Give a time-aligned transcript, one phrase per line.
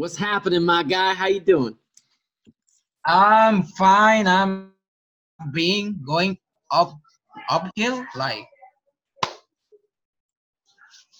[0.00, 1.12] What's happening, my guy?
[1.12, 1.76] How you doing?
[3.04, 4.26] I'm fine.
[4.26, 4.72] I'm
[5.52, 6.38] being going
[6.70, 6.98] up
[7.50, 8.06] uphill.
[8.14, 8.46] Like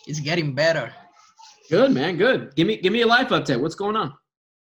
[0.06, 0.94] it's getting better.
[1.68, 2.16] Good, man.
[2.16, 2.56] Good.
[2.56, 3.60] Give me give me a life update.
[3.60, 4.14] What's going on?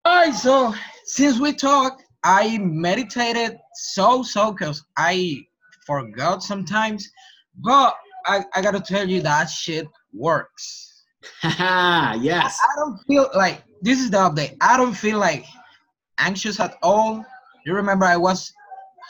[0.06, 0.34] All right.
[0.34, 5.42] So since we talked, I meditated so so because I
[5.86, 7.12] forgot sometimes,
[7.58, 7.94] but
[8.26, 11.04] I, I gotta tell you that shit works.
[11.44, 12.58] Yes.
[12.64, 14.58] I don't feel like this is the update.
[14.62, 15.46] I don't feel like
[16.20, 17.26] anxious at all.
[17.66, 18.54] You remember I was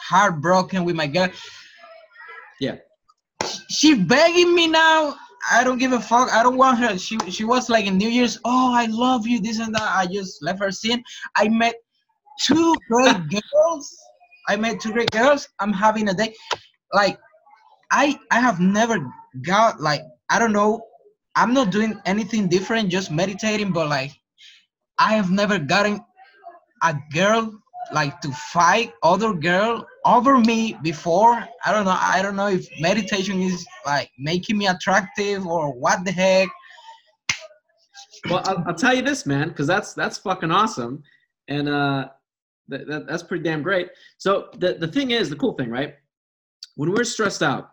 [0.08, 1.28] heartbroken with my girl.
[2.60, 2.76] Yeah.
[3.70, 5.14] She begging me now.
[5.50, 6.32] I don't give a fuck.
[6.32, 6.98] I don't want her.
[6.98, 8.38] She she was like in New Year's.
[8.44, 9.40] Oh, I love you.
[9.40, 9.82] This and that.
[9.96, 11.02] I just left her scene.
[11.36, 11.74] I met
[12.42, 13.96] two great girls.
[14.48, 15.48] I met two great girls.
[15.60, 16.34] I'm having a day.
[16.92, 17.18] Like
[17.92, 18.98] I I have never
[19.42, 20.82] got like I don't know.
[21.36, 22.90] I'm not doing anything different.
[22.90, 23.72] Just meditating.
[23.72, 24.17] But like
[24.98, 26.00] I have never gotten
[26.82, 27.60] a girl
[27.92, 31.32] like to fight other girl over me before.
[31.64, 36.04] I don't know i don't know if meditation is like making me attractive or what
[36.04, 36.48] the heck.
[38.28, 41.02] Well i'll, I'll tell you this man because that's that's fucking awesome.
[41.48, 42.08] And uh
[42.70, 43.88] that, that, that's pretty damn great.
[44.18, 45.94] So the, the thing is the cool thing right?
[46.76, 47.70] When we're stressed out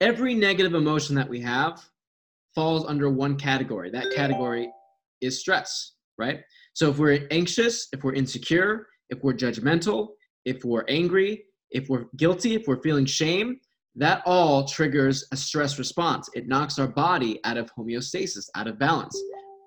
[0.00, 1.88] every negative emotion that we have
[2.54, 3.90] falls under one category.
[3.90, 4.68] That category
[5.20, 6.40] is stress right
[6.74, 10.08] so if we're anxious if we're insecure if we're judgmental
[10.44, 13.58] if we're angry if we're guilty if we're feeling shame
[13.94, 18.78] that all triggers a stress response it knocks our body out of homeostasis out of
[18.78, 19.20] balance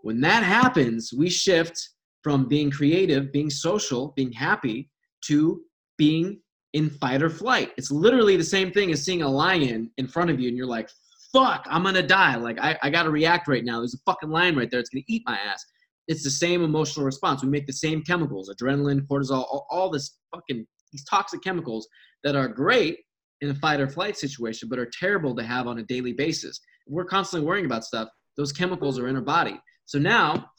[0.06, 1.90] when that happens, we shift
[2.22, 4.88] from being creative, being social, being happy
[5.26, 5.64] to
[5.98, 6.40] being
[6.74, 7.72] in fight or flight.
[7.76, 10.68] It's literally the same thing as seeing a lion in front of you and you're
[10.68, 10.92] like,
[11.34, 12.36] fuck, I'm gonna die.
[12.36, 13.80] Like, I, I gotta react right now.
[13.80, 14.80] There's a fucking lion right there.
[14.80, 15.66] It's gonna eat my ass.
[16.08, 17.44] It's the same emotional response.
[17.44, 21.88] We make the same chemicals adrenaline, cortisol, all, all this fucking, these toxic chemicals
[22.24, 23.00] that are great
[23.42, 26.60] in a fight or flight situation, but are terrible to have on a daily basis.
[26.88, 28.10] We're constantly worrying about stuff.
[28.38, 29.60] Those chemicals are in our body.
[29.86, 30.52] So now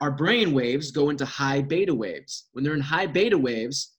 [0.00, 2.48] our brain waves go into high beta waves.
[2.52, 3.92] When they're in high beta waves,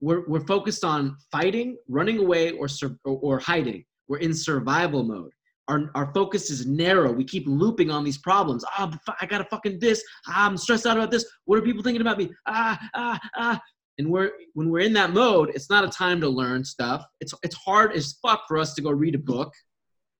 [0.00, 3.84] we're, we're focused on fighting, running away, or, sur- or hiding.
[4.08, 5.32] We're in survival mode.
[5.70, 7.12] Our, our focus is narrow.
[7.12, 8.64] We keep looping on these problems.
[8.76, 10.02] Oh, I gotta fucking this.
[10.26, 11.24] Ah, I'm stressed out about this.
[11.44, 12.28] What are people thinking about me?
[12.48, 13.60] Ah, ah, ah.
[13.98, 17.04] And we're when we're in that mode, it's not a time to learn stuff.
[17.20, 19.52] It's it's hard as fuck for us to go read a book.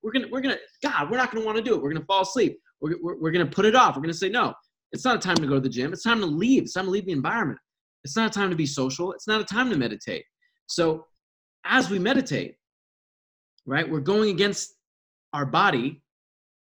[0.03, 1.83] We're gonna we're gonna God, we're not gonna want to do it.
[1.83, 2.57] We're gonna fall asleep.
[2.81, 3.97] We're, we're, we're to put it off.
[3.97, 4.55] We're to say, no,
[4.93, 5.93] it's not a time to go to the gym.
[5.93, 6.63] It's time to leave.
[6.63, 7.59] It's time to leave the environment.
[8.05, 9.13] It's not a time to be social.
[9.13, 10.25] It's not a time to meditate.
[10.67, 11.07] So
[11.65, 12.55] as we meditate,
[13.67, 14.75] right, we're going against
[15.33, 16.03] our body.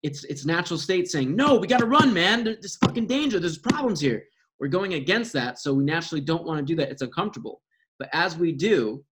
[0.02, 2.44] It's its natural state saying, no, we got to run, man.
[2.44, 3.40] There's fucking danger.
[3.40, 4.24] There's problems here.
[4.60, 5.58] We're going against that.
[5.58, 6.90] So we naturally don't want to do that.
[6.90, 7.62] It's uncomfortable.
[7.98, 9.04] But as we do,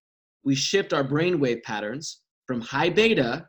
[0.45, 3.49] we shift our brainwave patterns from high beta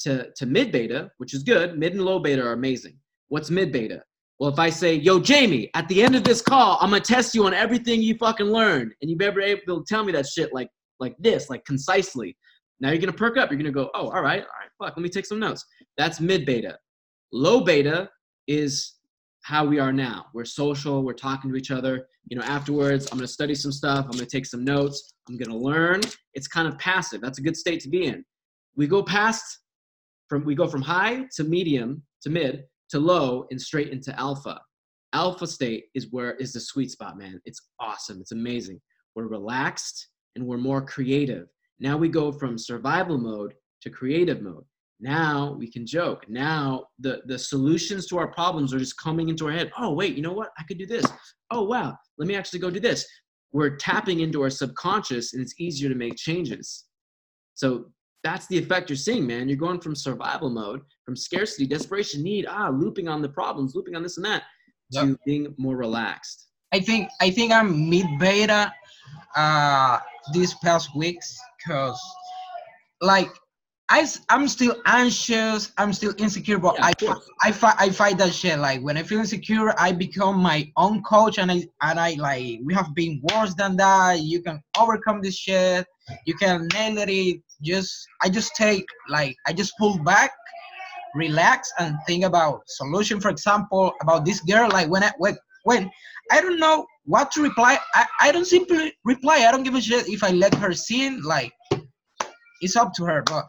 [0.00, 1.78] to, to mid beta, which is good.
[1.78, 2.96] Mid and low beta are amazing.
[3.28, 4.02] What's mid beta?
[4.38, 7.34] Well, if I say, yo, Jamie, at the end of this call, I'm gonna test
[7.34, 10.26] you on everything you fucking learned, and you better be able to tell me that
[10.26, 10.68] shit like
[10.98, 12.36] like this, like concisely.
[12.80, 13.50] Now you're gonna perk up.
[13.50, 14.44] You're gonna go, oh, all right,
[14.82, 15.64] fuck, let me take some notes.
[15.96, 16.78] That's mid beta.
[17.32, 18.10] Low beta
[18.46, 18.94] is
[19.42, 20.26] how we are now.
[20.34, 21.04] We're social.
[21.04, 22.06] We're talking to each other.
[22.28, 24.04] You know, afterwards, I'm gonna study some stuff.
[24.04, 25.14] I'm gonna take some notes.
[25.28, 26.00] I'm gonna learn.
[26.34, 27.20] It's kind of passive.
[27.20, 28.24] That's a good state to be in.
[28.76, 29.60] We go past
[30.28, 34.60] from we go from high to medium to mid to low and straight into alpha.
[35.12, 37.40] Alpha state is where is the sweet spot, man.
[37.44, 38.20] It's awesome.
[38.20, 38.80] It's amazing.
[39.14, 41.48] We're relaxed and we're more creative.
[41.80, 44.64] Now we go from survival mode to creative mode.
[45.02, 46.24] Now we can joke.
[46.28, 49.72] Now the, the solutions to our problems are just coming into our head.
[49.76, 50.50] Oh, wait, you know what?
[50.58, 51.04] I could do this.
[51.50, 51.96] Oh, wow.
[52.18, 53.04] Let me actually go do this.
[53.52, 56.84] We're tapping into our subconscious and it's easier to make changes.
[57.54, 57.86] So
[58.22, 59.48] that's the effect you're seeing, man.
[59.48, 63.96] You're going from survival mode, from scarcity, desperation, need, ah, looping on the problems, looping
[63.96, 64.44] on this and that,
[64.92, 65.04] yep.
[65.04, 66.46] to being more relaxed.
[66.72, 68.72] I think I think I'm mid beta
[69.36, 69.98] uh
[70.32, 72.00] these past weeks because
[73.02, 73.30] like
[73.92, 75.70] I, I'm still anxious.
[75.76, 78.58] I'm still insecure, but yeah, I, I, fight, I fight that shit.
[78.58, 82.60] Like when I feel insecure, I become my own coach, and I, and I like
[82.64, 84.20] we have been worse than that.
[84.20, 85.86] You can overcome this shit.
[86.24, 87.42] You can nail it.
[87.62, 90.30] Just I just take like I just pull back,
[91.14, 93.20] relax, and think about solution.
[93.20, 94.70] For example, about this girl.
[94.70, 95.90] Like when I when when
[96.30, 99.44] I don't know what to reply, I, I don't simply reply.
[99.46, 101.10] I don't give a shit if I let her see.
[101.20, 101.52] Like
[102.62, 103.44] it's up to her, but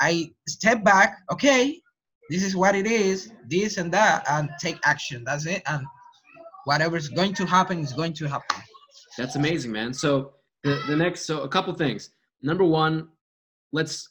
[0.00, 1.80] I step back, okay,
[2.30, 5.24] this is what it is, this and that, and take action.
[5.24, 5.62] That's it.
[5.66, 5.84] And
[6.64, 8.62] whatever is going to happen is going to happen.
[9.16, 9.94] That's amazing, man.
[9.94, 10.32] So
[10.64, 12.10] the, the next, so a couple things.
[12.42, 13.08] Number one,
[13.72, 14.10] let's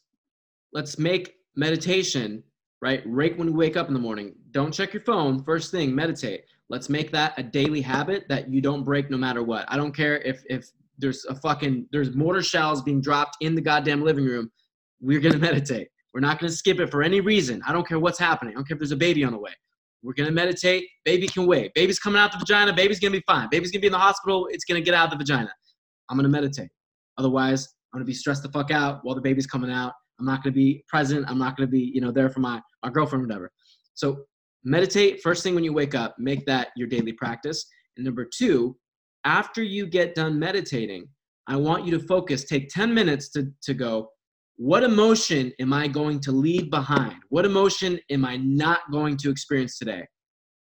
[0.73, 2.43] let's make meditation
[2.81, 4.33] right right when you wake up in the morning.
[4.51, 5.43] Don't check your phone.
[5.43, 6.41] First thing, meditate.
[6.69, 9.65] Let's make that a daily habit that you don't break no matter what.
[9.67, 13.61] I don't care if if there's a fucking there's mortar shells being dropped in the
[13.61, 14.51] goddamn living room.
[14.99, 15.87] We're gonna meditate.
[16.13, 17.61] We're not gonna skip it for any reason.
[17.67, 18.53] I don't care what's happening.
[18.53, 19.51] I don't care if there's a baby on the way.
[20.03, 20.87] We're gonna meditate.
[21.03, 21.73] Baby can wait.
[21.73, 22.73] Baby's coming out the vagina.
[22.73, 23.47] Baby's gonna be fine.
[23.49, 24.47] Baby's gonna be in the hospital.
[24.51, 25.51] It's gonna get out of the vagina.
[26.09, 26.69] I'm gonna meditate.
[27.17, 29.93] Otherwise, I'm gonna be stressed the fuck out while the baby's coming out.
[30.19, 31.25] I'm not gonna be present.
[31.29, 33.51] I'm not gonna be, you know, there for my my girlfriend whatever.
[33.93, 34.25] So
[34.63, 36.15] meditate first thing when you wake up.
[36.19, 37.65] Make that your daily practice.
[37.97, 38.77] And number two,
[39.23, 41.07] after you get done meditating,
[41.47, 42.43] I want you to focus.
[42.43, 44.09] Take 10 minutes to to go.
[44.57, 47.15] What emotion am I going to leave behind?
[47.29, 50.05] What emotion am I not going to experience today?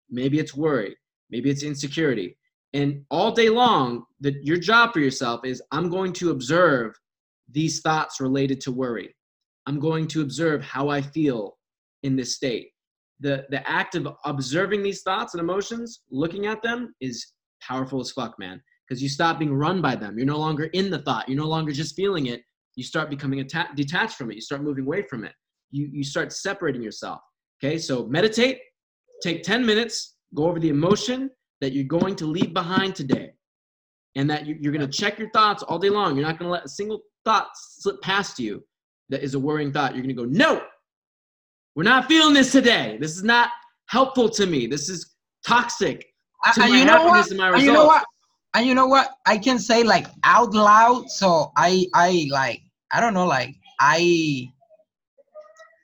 [0.10, 0.96] Maybe it's worry.
[1.30, 2.38] Maybe it's insecurity.
[2.74, 6.94] And all day long, that your job for yourself is I'm going to observe
[7.52, 9.14] these thoughts related to worry.
[9.68, 11.58] I'm going to observe how I feel
[12.04, 12.70] in this state.
[13.20, 18.12] The, the act of observing these thoughts and emotions, looking at them, is powerful as
[18.12, 18.62] fuck, man.
[18.88, 20.18] Because you stop being run by them.
[20.18, 21.28] You're no longer in the thought.
[21.28, 22.42] You're no longer just feeling it.
[22.76, 24.36] You start becoming atta- detached from it.
[24.36, 25.34] You start moving away from it.
[25.72, 27.20] You, you start separating yourself.
[27.64, 28.60] Okay, so meditate,
[29.22, 31.30] take 10 minutes, go over the emotion
[31.62, 33.32] that you're going to leave behind today.
[34.16, 36.16] And that you, you're going to check your thoughts all day long.
[36.16, 38.64] You're not going to let a single thought slip past you
[39.10, 39.96] that is a worrying thought.
[39.96, 40.62] You're going to go, no,
[41.76, 42.98] we're not feeling this today.
[43.00, 43.50] This is not
[43.88, 44.68] helpful to me.
[44.68, 45.16] This is
[45.46, 46.06] toxic
[46.54, 47.28] to my you know what?
[47.30, 47.66] and my results.
[47.66, 48.04] you know what?
[48.56, 49.10] And you know what?
[49.26, 51.10] I can say like out loud.
[51.10, 52.62] So I I like
[52.94, 54.48] I don't know like I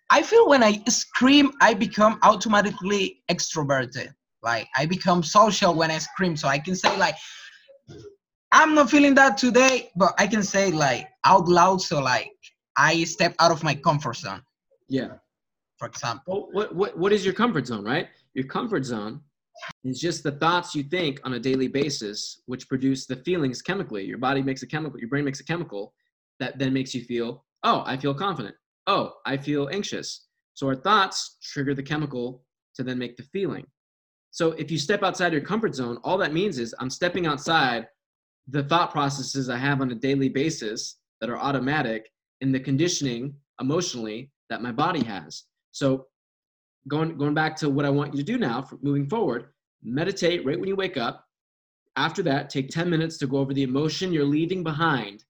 [0.10, 4.14] I feel when I scream I become automatically extroverted.
[4.42, 6.38] Like I become social when I scream.
[6.38, 7.16] So I can say like
[8.52, 11.82] I'm not feeling that today, but I can say like out loud.
[11.82, 12.32] So like
[12.78, 14.42] I step out of my comfort zone,
[14.88, 15.14] Yeah.
[15.78, 16.24] for example.
[16.28, 18.08] Well, what, what, what is your comfort zone, right?
[18.34, 19.22] Your comfort zone
[19.84, 24.06] is just the thoughts you think on a daily basis, which produce the feelings chemically.
[24.06, 25.94] Your body makes a chemical, your brain makes a chemical
[26.40, 28.56] that then makes you feel, oh, I feel confident.
[28.88, 30.28] Oh, I feel anxious.
[30.54, 32.44] So our thoughts trigger the chemical
[32.76, 33.66] to then make the feeling.
[34.32, 37.88] So if you step outside your comfort zone, all that means is I'm stepping outside
[38.48, 42.10] the thought processes I have on a daily basis that are automatic
[42.42, 45.44] and the conditioning emotionally that my body has.
[45.72, 46.08] So
[46.88, 49.48] going going back to what I want you to do now moving forward,
[49.84, 51.26] meditate right when you wake up.
[51.96, 55.24] After that, take 10 minutes to go over the emotion you're leaving behind.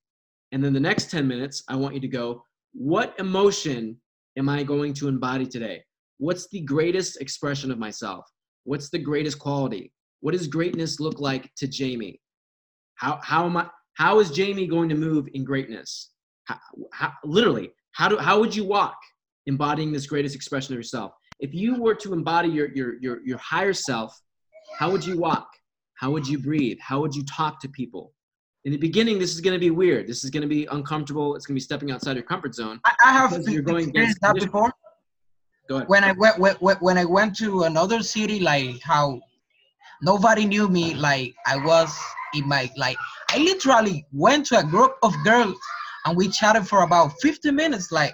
[0.51, 2.43] And then the next 10 minutes, I want you to go,
[2.73, 3.99] what emotion
[4.37, 5.83] am I going to embody today?
[6.17, 8.25] What's the greatest expression of myself?
[8.63, 9.93] What's the greatest quality?
[10.21, 12.19] What does greatness look like to Jamie?
[12.95, 16.11] How how am I how is Jamie going to move in greatness?
[16.45, 16.59] How,
[16.91, 18.97] how, literally, how do how would you walk
[19.45, 21.13] embodying this greatest expression of yourself?
[21.39, 24.19] If you were to embody your your your your higher self,
[24.77, 25.47] how would you walk?
[25.95, 26.77] How would you breathe?
[26.81, 28.13] How would you talk to people?
[28.69, 30.05] In the beginning, this is going to be weird.
[30.05, 31.35] This is going to be uncomfortable.
[31.35, 32.79] It's going to be stepping outside your comfort zone.
[32.85, 34.71] I, I have you're going experienced that before.
[35.67, 35.89] Go ahead.
[35.89, 39.21] when I went when, when- when I went to another city, like how
[40.03, 41.01] nobody knew me, uh-huh.
[41.01, 41.91] like I was
[42.35, 42.95] in my like
[43.31, 45.57] I literally went to a group of girls
[46.05, 47.91] and we chatted for about 50 minutes.
[47.91, 48.13] Like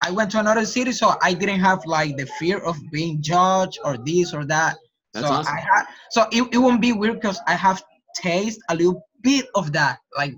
[0.00, 3.80] I went to another city, so I didn't have like the fear of being judged
[3.84, 4.78] or this or that.
[5.12, 5.54] That's so awesome.
[5.54, 7.84] I had so it, it won't be weird because I have
[8.16, 10.34] taste a little bit of that, like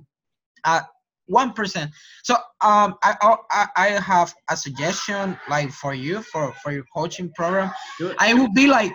[0.64, 0.80] uh
[1.26, 1.90] one percent.
[2.24, 7.30] So um I, I I have a suggestion like for you for for your coaching
[7.36, 7.70] program.
[8.18, 8.92] I would be like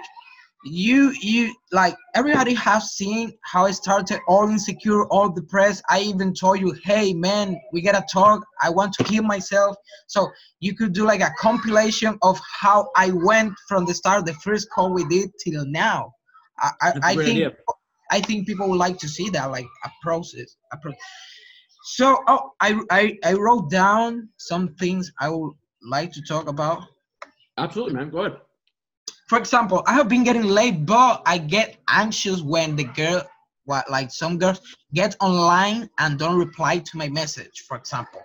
[0.65, 5.83] you you like everybody has seen how I started all insecure, all depressed.
[5.89, 8.43] I even told you, hey man, we gotta talk.
[8.61, 9.77] I want to heal myself.
[10.07, 14.33] So you could do like a compilation of how I went from the start, the
[14.33, 16.11] first call we did till now.
[16.59, 17.51] I I, I think idea.
[18.11, 20.55] I think people would like to see that, like a process.
[20.73, 20.93] A pro-
[21.83, 26.83] so oh, I, I I wrote down some things I would like to talk about.
[27.57, 28.09] Absolutely, man.
[28.09, 28.37] Go ahead.
[29.27, 33.23] For example, I have been getting late, but I get anxious when the girl,
[33.65, 34.61] what like some girls
[34.93, 37.63] get online and don't reply to my message.
[37.67, 38.21] For example,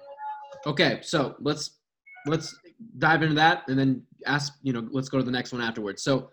[0.66, 1.78] Okay, so let's
[2.26, 2.54] let's
[2.98, 6.02] dive into that and then ask, you know, let's go to the next one afterwards.
[6.02, 6.30] So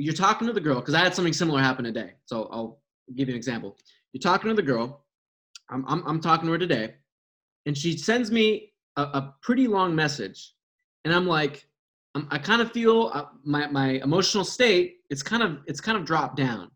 [0.00, 2.12] you're talking to the girl because I had something similar happen today.
[2.24, 2.80] So I'll
[3.14, 3.76] give you an example.
[4.12, 5.04] You're talking to the girl.
[5.68, 6.94] I'm I'm, I'm talking to her today,
[7.66, 10.54] and she sends me a, a pretty long message,
[11.04, 11.66] and I'm like,
[12.14, 15.98] I'm, I kind of feel uh, my my emotional state it's kind of it's kind
[15.98, 16.70] of dropped down,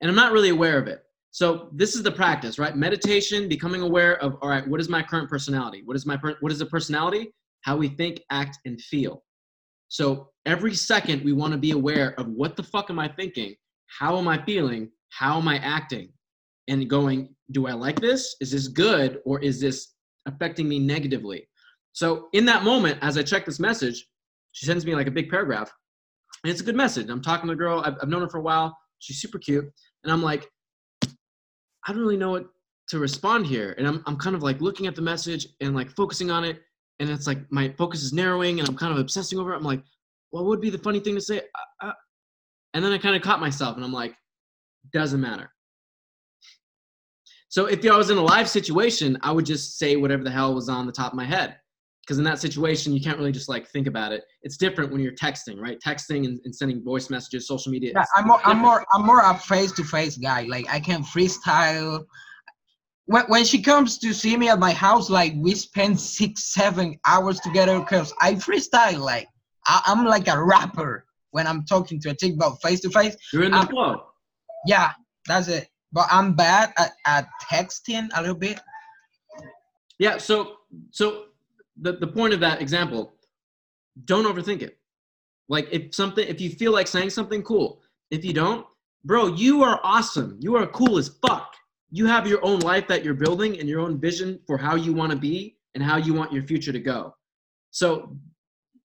[0.00, 1.02] and I'm not really aware of it.
[1.32, 2.76] So this is the practice, right?
[2.76, 5.82] Meditation, becoming aware of all right, what is my current personality?
[5.84, 7.32] What is my per- what is the personality?
[7.62, 9.22] How we think, act, and feel.
[9.88, 13.54] So every second we want to be aware of what the fuck am I thinking?
[13.86, 14.90] How am I feeling?
[15.10, 16.12] How am I acting?
[16.68, 18.36] And going, do I like this?
[18.40, 19.94] Is this good or is this
[20.26, 21.48] affecting me negatively?
[21.92, 24.06] So in that moment, as I check this message,
[24.52, 25.72] she sends me like a big paragraph,
[26.44, 27.08] and it's a good message.
[27.08, 27.82] I'm talking to the girl.
[27.84, 28.76] I've, I've known her for a while.
[28.98, 29.64] She's super cute,
[30.04, 30.48] and I'm like,
[31.04, 32.46] I don't really know what
[32.88, 35.90] to respond here, and I'm I'm kind of like looking at the message and like
[35.90, 36.60] focusing on it,
[36.98, 39.56] and it's like my focus is narrowing, and I'm kind of obsessing over it.
[39.56, 39.82] I'm like,
[40.30, 41.40] what would be the funny thing to say?
[41.82, 41.92] Uh, uh,
[42.74, 44.14] and then I kind of caught myself, and I'm like,
[44.92, 45.50] doesn't matter.
[47.48, 50.54] So if I was in a live situation, I would just say whatever the hell
[50.54, 51.56] was on the top of my head.
[52.02, 54.22] Because in that situation you can't really just like think about it.
[54.42, 55.78] It's different when you're texting right?
[55.84, 59.20] Texting and, and sending voice messages social media yeah, i'm more i'm more i'm more
[59.20, 60.42] a face-to-face guy.
[60.42, 62.04] Like i can freestyle.
[63.06, 66.98] When, when she comes to see me at my house like we spend six seven
[67.06, 69.28] hours together because i freestyle like
[69.66, 73.52] I, am like a rapper when i'm talking to a chick about face-to-face you're in
[73.52, 74.04] the flow
[74.66, 74.92] yeah
[75.26, 78.60] that's it but i'm bad at, at texting a little bit
[79.98, 80.56] yeah so
[80.90, 81.24] so
[81.80, 83.14] the, the point of that example,
[84.04, 84.78] don't overthink it.
[85.48, 88.66] Like if something, if you feel like saying something cool, if you don't,
[89.04, 90.36] bro, you are awesome.
[90.40, 91.54] You are cool as fuck.
[91.90, 94.92] You have your own life that you're building and your own vision for how you
[94.92, 97.14] want to be and how you want your future to go.
[97.72, 98.16] So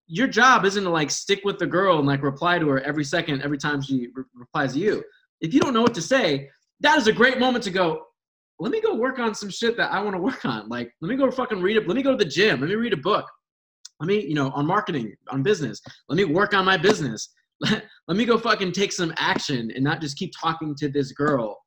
[0.08, 3.04] your job isn't to like stick with the girl and like reply to her every
[3.04, 5.04] second, every time she re- replies to you.
[5.42, 6.50] If you don't know what to say,
[6.82, 8.06] that is a great moment to go,
[8.60, 10.70] let me go work on some shit that I want to work on.
[10.70, 11.88] Like, let me go fucking read it.
[11.88, 12.62] Let me go to the gym.
[12.62, 13.26] Let me read a book.
[14.00, 15.82] Let me, you know, on marketing, on business.
[16.10, 17.34] Let me work on my business.
[17.62, 21.12] Let, let me go fucking take some action and not just keep talking to this
[21.12, 21.58] girl.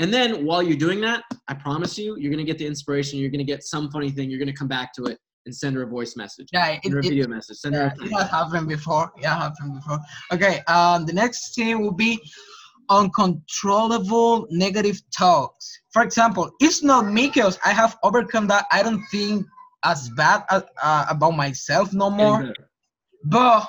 [0.00, 3.18] And then while you're doing that, I promise you, you're gonna get the inspiration.
[3.18, 4.30] You're gonna get some funny thing.
[4.30, 5.18] You're gonna come back to it
[5.48, 6.48] and send her a voice message.
[6.52, 7.56] Yeah, it, send her a it, video message.
[7.56, 7.94] Send yeah, her.
[8.00, 9.10] A it has happened before.
[9.18, 9.98] Yeah, happened before.
[10.30, 10.60] Okay.
[10.68, 12.20] Um, the next thing will be
[12.90, 15.80] uncontrollable negative talks.
[15.90, 18.66] For example, it's not me because I have overcome that.
[18.70, 19.46] I don't think
[19.84, 22.52] as bad as, uh, about myself no more.
[23.24, 23.66] But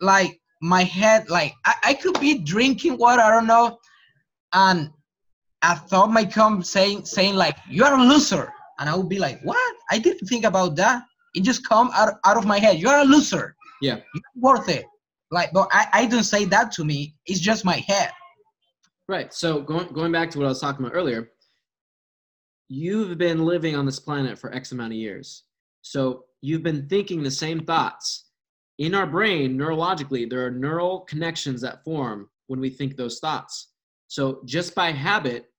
[0.00, 3.78] like my head, like I, I could be drinking water, I don't know,
[4.52, 4.90] and
[5.62, 9.40] a thought might come saying saying like you're a loser, and I would be like,
[9.42, 9.74] what?
[9.90, 11.04] I didn't think about that.
[11.34, 12.78] It just come out, out of my head.
[12.78, 13.56] You're a loser.
[13.82, 13.96] Yeah.
[14.14, 14.86] You're worth it.
[15.30, 17.16] Like, but I, I don't say that to me.
[17.26, 18.10] It's just my head.
[19.08, 19.32] Right.
[19.34, 21.30] So going going back to what I was talking about earlier,
[22.68, 25.44] you've been living on this planet for X amount of years.
[25.82, 28.30] So you've been thinking the same thoughts.
[28.78, 33.72] In our brain, neurologically, there are neural connections that form when we think those thoughts.
[34.08, 35.50] So just by habit,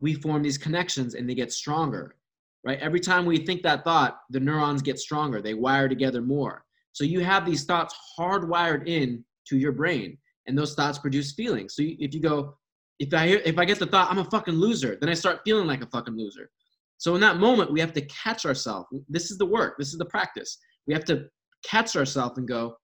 [0.00, 2.16] we form these connections and they get stronger.
[2.64, 2.78] Right?
[2.78, 5.42] Every time we think that thought, the neurons get stronger.
[5.42, 6.64] They wire together more.
[6.92, 11.74] So you have these thoughts hardwired in to your brain and those thoughts produce feelings.
[11.74, 12.56] So if you go,
[12.98, 15.40] if I hear, if I get the thought I'm a fucking loser, then I start
[15.44, 16.50] feeling like a fucking loser.
[16.98, 18.86] So in that moment, we have to catch ourselves.
[19.08, 19.74] This is the work.
[19.78, 20.58] This is the practice.
[20.86, 21.26] We have to
[21.64, 22.76] catch ourselves and go,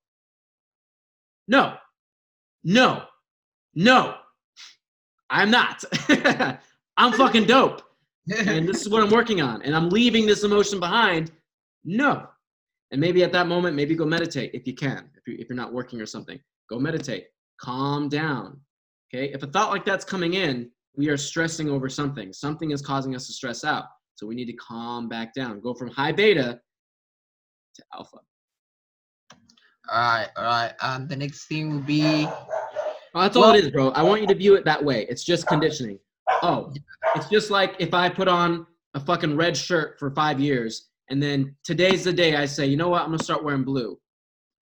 [1.47, 1.75] no,
[2.65, 3.05] no,
[3.75, 4.17] no,
[5.31, 5.85] I'm not.
[6.97, 7.83] I'm fucking dope.
[8.37, 9.63] And this is what I'm working on.
[9.63, 11.31] And I'm leaving this emotion behind.
[11.85, 12.27] No.
[12.91, 15.11] And maybe at that moment, maybe go meditate if you can.
[15.17, 16.39] If, you, if you're not working or something,
[16.71, 17.27] go meditate.
[17.61, 18.61] Calm down.
[19.13, 22.33] Okay, if a thought like that's coming in, we are stressing over something.
[22.33, 23.85] Something is causing us to stress out.
[24.15, 25.61] So we need to calm back down.
[25.61, 26.61] Go from high beta
[27.75, 28.19] to alpha.
[29.91, 30.73] All right, all right.
[30.83, 32.27] Um, the next thing will be.
[32.27, 33.91] Oh, that's all it is, bro.
[33.91, 35.07] I want you to view it that way.
[35.09, 35.99] It's just conditioning.
[36.43, 36.73] Oh,
[37.15, 41.23] it's just like if I put on a fucking red shirt for five years and
[41.23, 43.99] then today's the day I say, you know what, I'm gonna start wearing blue.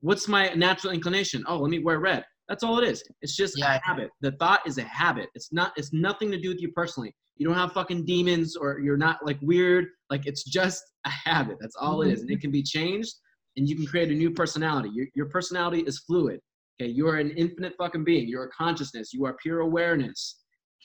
[0.00, 1.44] What's my natural inclination?
[1.48, 2.24] Oh, let me wear red.
[2.48, 3.02] That's all it is.
[3.22, 3.76] It's just yeah.
[3.76, 4.10] a habit.
[4.20, 5.28] The thought is a habit.
[5.34, 5.72] It's not.
[5.76, 7.12] It's nothing to do with you personally.
[7.36, 9.86] You don't have fucking demons or you're not like weird.
[10.10, 11.56] Like it's just a habit.
[11.60, 12.36] That's all it is, and mm-hmm.
[12.36, 13.14] it can be changed,
[13.56, 14.90] and you can create a new personality.
[14.94, 16.40] Your your personality is fluid.
[16.80, 18.28] Okay, you are an infinite fucking being.
[18.28, 19.12] You're a consciousness.
[19.12, 20.36] You are pure awareness.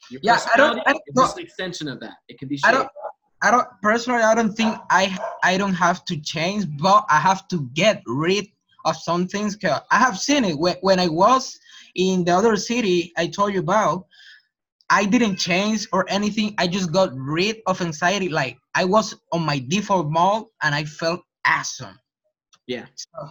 [0.09, 0.79] Your yeah, I don't.
[0.85, 2.15] I don't just an extension of that.
[2.27, 2.57] It can be.
[2.57, 2.67] Shaped.
[2.67, 2.89] I don't.
[3.43, 4.23] I don't personally.
[4.23, 5.17] I don't think I.
[5.43, 8.47] I don't have to change, but I have to get rid
[8.85, 9.55] of some things.
[9.55, 11.59] Cause I have seen it when, when I was
[11.95, 14.05] in the other city I told you about.
[14.93, 16.53] I didn't change or anything.
[16.57, 18.27] I just got rid of anxiety.
[18.27, 21.97] Like I was on my default mode and I felt awesome.
[22.67, 22.85] Yeah.
[22.95, 23.29] So,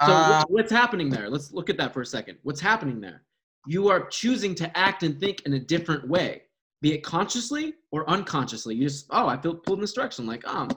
[0.00, 1.28] so uh, what's happening there?
[1.28, 2.38] Let's look at that for a second.
[2.44, 3.22] What's happening there?
[3.66, 6.42] You are choosing to act and think in a different way,
[6.82, 8.74] be it consciously or unconsciously.
[8.74, 10.26] You just, oh, I feel pulled in this direction.
[10.26, 10.68] Like, oh,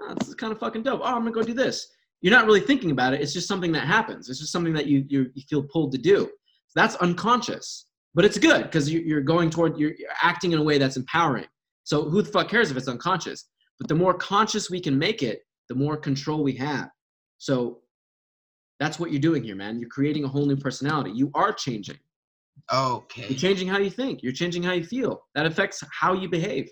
[0.00, 1.00] oh this is kind of fucking dope.
[1.02, 1.88] Oh, I'm gonna go do this.
[2.22, 3.20] You're not really thinking about it.
[3.20, 4.28] It's just something that happens.
[4.28, 6.28] It's just something that you you, you feel pulled to do.
[6.68, 10.58] So that's unconscious, but it's good because you, you're going toward you're, you're acting in
[10.58, 11.46] a way that's empowering.
[11.84, 13.48] So who the fuck cares if it's unconscious?
[13.78, 16.88] But the more conscious we can make it, the more control we have.
[17.38, 17.80] So
[18.80, 19.78] that's what you're doing here, man.
[19.78, 21.10] You're creating a whole new personality.
[21.12, 21.98] You are changing.
[22.72, 23.26] Okay.
[23.28, 24.22] You're changing how you think.
[24.22, 25.22] You're changing how you feel.
[25.34, 26.70] That affects how you behave.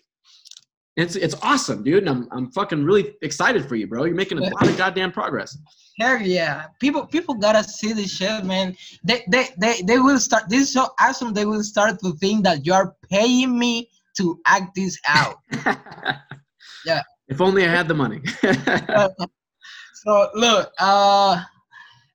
[0.97, 2.07] It's it's awesome, dude.
[2.07, 4.05] And I'm I'm fucking really excited for you, bro.
[4.05, 5.57] You're making a lot of goddamn progress.
[5.99, 6.67] Hell yeah.
[6.81, 8.77] People people gotta see this shit, man.
[9.03, 12.45] They they they, they will start this is so awesome they will start to think
[12.45, 15.37] that you are paying me to act this out.
[16.87, 17.03] yeah.
[17.27, 18.23] If only I had the money.
[19.95, 21.43] so look, uh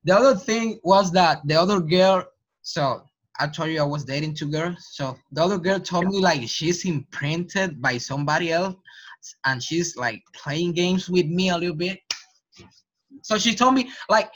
[0.05, 2.25] the other thing was that the other girl
[2.61, 3.03] so
[3.39, 4.89] I told you I was dating two girls.
[4.91, 8.75] So the other girl told me like she's imprinted by somebody else
[9.45, 11.99] and she's like playing games with me a little bit.
[13.23, 14.29] So she told me like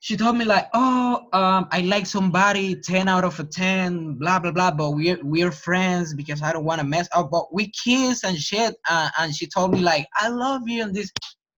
[0.00, 4.40] she told me like, oh, um, I like somebody, 10 out of a 10, blah
[4.40, 7.30] blah blah, but we're we're friends because I don't want to mess up.
[7.30, 8.74] But we kiss and shit.
[8.88, 11.12] Uh, and she told me like, I love you and this.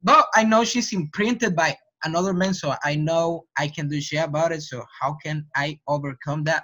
[0.04, 4.24] But I know she's imprinted by another man, so I know I can do shit
[4.24, 4.62] about it.
[4.62, 6.64] So how can I overcome that?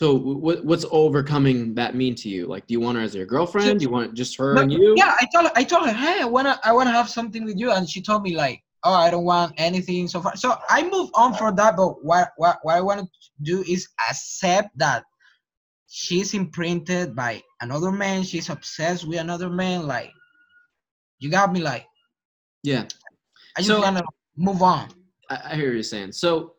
[0.00, 2.46] So what what's overcoming that mean to you?
[2.46, 3.80] Like, do you want her as your girlfriend?
[3.80, 4.94] Do you want just her and you?
[4.96, 7.58] Yeah, I told her, I told her, hey, I wanna I wanna have something with
[7.58, 10.36] you, and she told me like, oh, I don't want anything so far.
[10.36, 13.08] So I move on from that, but what what what I want to
[13.42, 15.04] do is accept that
[15.88, 18.22] she's imprinted by another man.
[18.22, 19.86] She's obsessed with another man.
[19.86, 20.12] Like,
[21.18, 21.60] you got me.
[21.60, 21.86] Like,
[22.62, 22.84] yeah.
[23.56, 24.02] I just so, wanna
[24.40, 24.88] move on.
[25.28, 26.12] I, I hear what you're saying.
[26.12, 26.54] So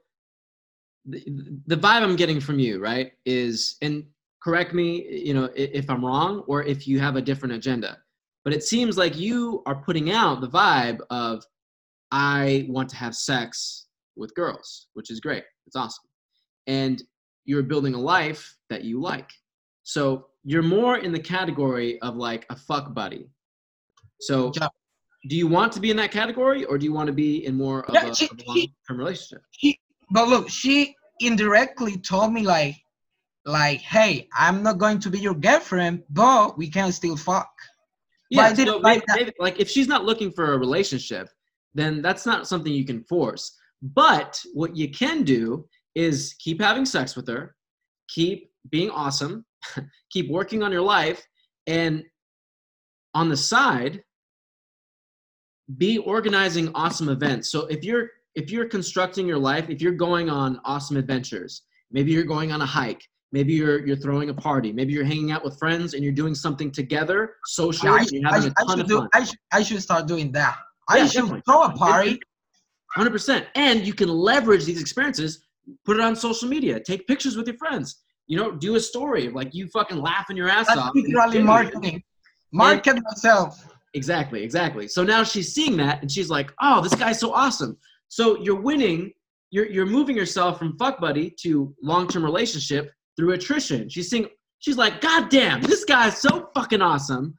[1.05, 1.23] the,
[1.65, 4.05] the vibe I'm getting from you, right, is and
[4.41, 7.97] correct me, you know, if I'm wrong or if you have a different agenda.
[8.43, 11.43] But it seems like you are putting out the vibe of
[12.11, 15.43] I want to have sex with girls, which is great.
[15.67, 16.03] It's awesome.
[16.67, 17.01] And
[17.45, 19.29] you're building a life that you like.
[19.83, 23.29] So you're more in the category of like a fuck buddy.
[24.19, 24.51] So
[25.27, 27.55] do you want to be in that category or do you want to be in
[27.55, 29.43] more of, a, she, of a long-term relationship?
[29.51, 29.79] She,
[30.09, 32.75] but look, she indirectly told me like,
[33.45, 37.51] like, hey, I'm not going to be your girlfriend, but we can still fuck.
[38.29, 39.03] Yeah, so like
[39.59, 41.27] if she's not looking for a relationship,
[41.73, 43.57] then that's not something you can force.
[43.81, 47.55] But what you can do is keep having sex with her,
[48.07, 49.45] keep being awesome,
[50.09, 51.21] keep working on your life,
[51.67, 52.03] and
[53.13, 54.01] on the side,
[55.77, 57.51] be organizing awesome events.
[57.51, 62.11] So if you're if you're constructing your life, if you're going on awesome adventures, maybe
[62.11, 65.43] you're going on a hike, maybe you're you're throwing a party, maybe you're hanging out
[65.43, 67.91] with friends and you're doing something together socially.
[68.11, 70.57] Yeah, I, should, I, should do, I, should, I should start doing that.
[70.89, 71.41] I yeah, should definitely.
[71.45, 72.19] throw a party.
[72.97, 73.45] 100%.
[73.55, 75.45] And you can leverage these experiences,
[75.85, 78.01] put it on social media, take pictures with your friends.
[78.27, 80.91] You know, do a story like you fucking laughing your ass That's off.
[80.95, 82.03] Literally marketing.
[82.51, 83.70] Market and, myself.
[83.93, 84.87] Exactly, exactly.
[84.87, 87.77] So now she's seeing that and she's like, oh, this guy's so awesome.
[88.07, 89.11] So you're winning,
[89.49, 93.89] you're, you're moving yourself from fuck buddy to long-term relationship through attrition.
[93.89, 94.27] She's seeing,
[94.59, 97.35] she's like, God damn, this guy's so fucking awesome.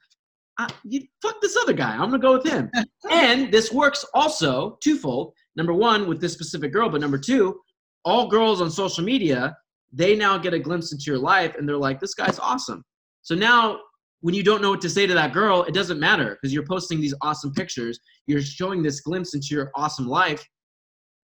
[0.58, 1.92] I, you fuck this other guy.
[1.92, 2.70] I'm gonna go with him.
[3.10, 5.32] and this works also twofold.
[5.56, 7.60] Number one, with this specific girl, but number two,
[8.04, 9.56] all girls on social media,
[9.92, 12.84] they now get a glimpse into your life and they're like, this guy's awesome.
[13.22, 13.80] So now
[14.22, 16.64] when you don't know what to say to that girl, it doesn't matter because you're
[16.64, 17.98] posting these awesome pictures.
[18.26, 20.44] You're showing this glimpse into your awesome life.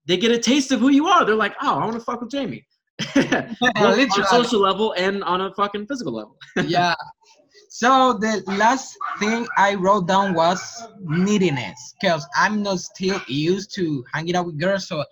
[0.05, 1.25] They get a taste of who you are.
[1.25, 2.65] They're like, oh, I want to fuck with Jamie.
[3.15, 6.37] on a social level and on a fucking physical level.
[6.67, 6.93] yeah.
[7.69, 10.59] So the last thing I wrote down was
[10.99, 14.87] neediness because I'm not still used to hanging out with girls.
[14.87, 15.05] So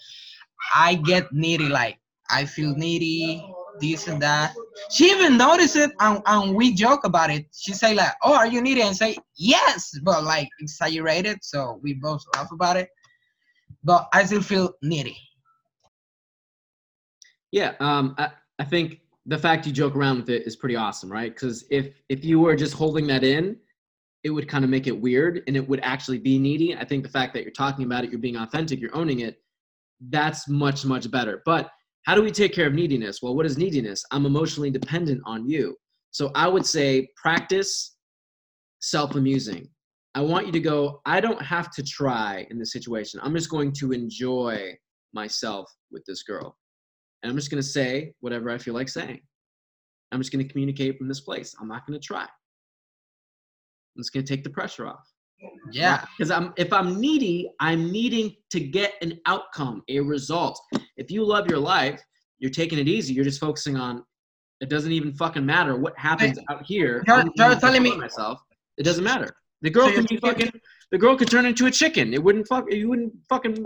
[0.75, 1.69] I get needy.
[1.69, 3.47] Like I feel needy
[3.79, 4.53] this and that.
[4.91, 7.45] She even noticed it and, and we joke about it.
[7.55, 8.81] She say like, oh, are you needy?
[8.81, 11.39] And say, yes, but like exaggerated.
[11.43, 12.89] So we both laugh about it.
[13.83, 15.17] But I still feel needy.
[17.51, 21.11] Yeah, um, I, I think the fact you joke around with it is pretty awesome,
[21.11, 21.33] right?
[21.33, 23.57] Because if if you were just holding that in,
[24.23, 26.75] it would kind of make it weird and it would actually be needy.
[26.75, 29.41] I think the fact that you're talking about it, you're being authentic, you're owning it,
[30.09, 31.41] that's much, much better.
[31.45, 31.69] But
[32.07, 33.21] how do we take care of neediness?
[33.21, 34.01] Well, what is neediness?
[34.11, 35.75] I'm emotionally dependent on you.
[36.11, 37.97] So I would say practice
[38.79, 39.67] self amusing.
[40.15, 43.19] I want you to go, I don't have to try in this situation.
[43.21, 44.73] I'm just going to enjoy
[45.13, 46.57] myself with this girl.
[47.21, 49.19] and I'm just going to say whatever I feel like saying.
[50.13, 51.53] I'm just going to communicate from this place.
[51.59, 52.21] I'm not going to try.
[52.21, 52.29] I'm
[53.97, 55.05] just going to take the pressure off.
[55.71, 56.03] Yeah.
[56.17, 60.59] Because I'm if I'm needy, I'm needing to get an outcome, a result.
[60.95, 62.01] If you love your life,
[62.39, 63.13] you're taking it easy.
[63.13, 64.03] You're just focusing on
[64.59, 67.03] it doesn't even fucking matter what happens out here.
[67.25, 68.41] You're- you're telling me- myself.
[68.77, 69.35] It doesn't matter.
[69.61, 70.51] The girl So can be fucking
[70.91, 72.13] the girl could turn into a chicken.
[72.13, 73.65] It wouldn't fuck you wouldn't fucking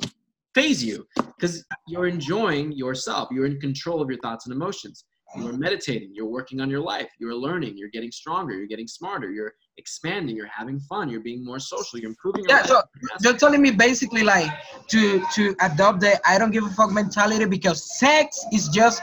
[0.53, 1.05] faze you
[1.37, 3.29] because you're enjoying yourself.
[3.31, 5.05] You're in control of your thoughts and emotions.
[5.37, 6.11] You are meditating.
[6.13, 7.09] You're working on your life.
[7.19, 7.77] You're learning.
[7.77, 8.53] You're getting stronger.
[8.53, 9.31] You're getting smarter.
[9.31, 10.35] You're expanding.
[10.35, 11.09] You're having fun.
[11.09, 11.99] You're being more social.
[11.99, 12.43] You're improving.
[12.43, 12.67] Your Yeah, life.
[12.67, 12.81] so
[13.21, 14.51] You're telling me basically like
[14.89, 19.01] to to adopt the I don't give a fuck mentality because sex is just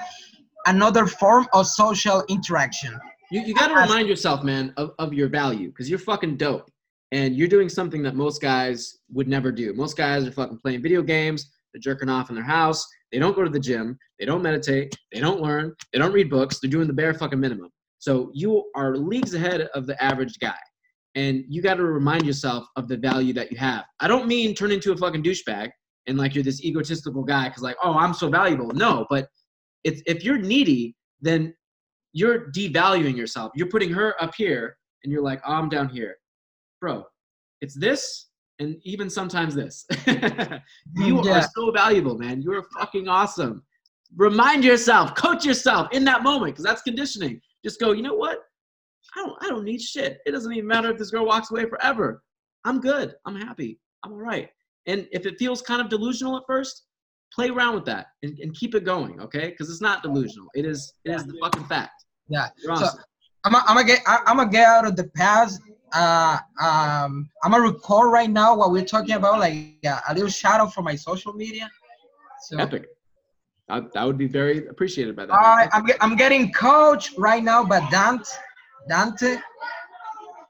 [0.67, 2.99] another form of social interaction.
[3.31, 6.71] You, you got to remind yourself, man, of, of your value because you're fucking dope.
[7.11, 9.73] And you're doing something that most guys would never do.
[9.73, 13.35] Most guys are fucking playing video games, they're jerking off in their house, they don't
[13.35, 16.71] go to the gym, they don't meditate, they don't learn, they don't read books, they're
[16.71, 17.71] doing the bare fucking minimum.
[17.99, 20.59] So you are leagues ahead of the average guy.
[21.15, 23.85] And you got to remind yourself of the value that you have.
[24.01, 25.71] I don't mean turn into a fucking douchebag
[26.07, 28.69] and like you're this egotistical guy because, like, oh, I'm so valuable.
[28.69, 29.27] No, but
[29.85, 31.55] it's, if you're needy, then
[32.13, 33.53] you're devaluing yourself.
[33.55, 36.17] You're putting her up here and you're like, oh, I'm down here.
[36.81, 37.05] Bro,
[37.61, 38.28] it's this
[38.59, 39.87] and even sometimes this.
[40.97, 41.41] Mm, you Yeah.
[41.41, 42.41] are so valuable, man.
[42.43, 43.63] You're fucking awesome.
[44.17, 47.41] Remind yourself, coach yourself in that moment because that's conditioning.
[47.65, 48.39] Just go, you know what?
[49.17, 50.19] I don't I don't need shit.
[50.27, 52.23] It doesn't even matter if this girl walks away forever.
[52.65, 53.15] I'm good.
[53.27, 53.79] I'm happy.
[54.05, 54.49] I'm all right.
[54.87, 56.85] And if it feels kind of delusional at first,
[57.33, 59.51] play around with that and, and keep it going, okay?
[59.51, 60.49] Because it's not delusional.
[60.55, 62.05] It is it is the fucking fact.
[62.29, 62.49] Yeah.
[62.63, 62.89] You're So-
[63.45, 65.61] I'm gonna I'm get I- I'm gonna get out of the past.
[65.93, 70.29] Uh, um, I'm gonna record right now what we're talking about, like uh, a little
[70.29, 71.69] shout out for my social media.
[72.43, 72.87] So Epic.
[73.71, 75.33] I, that would be very appreciated by that.
[75.33, 78.25] all right, I'm, get, I'm getting coached right now by Dante.
[78.89, 79.37] Dante.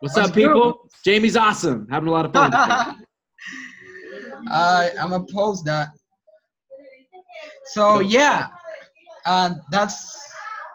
[0.00, 0.88] What's Let's up, people?
[1.04, 1.88] Jamie's awesome.
[1.90, 2.54] Having a lot of fun.
[4.50, 5.88] uh, I'm gonna post that.
[7.72, 8.48] So yeah,
[9.26, 10.32] uh, that's